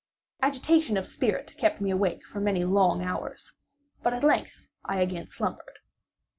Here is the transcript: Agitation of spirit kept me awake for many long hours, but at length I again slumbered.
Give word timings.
Agitation 0.41 0.97
of 0.97 1.05
spirit 1.05 1.53
kept 1.59 1.79
me 1.79 1.91
awake 1.91 2.25
for 2.25 2.39
many 2.39 2.65
long 2.65 3.03
hours, 3.03 3.53
but 4.01 4.13
at 4.15 4.23
length 4.23 4.65
I 4.83 4.99
again 4.99 5.29
slumbered. 5.29 5.77